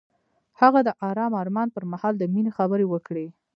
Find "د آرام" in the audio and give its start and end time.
0.87-1.31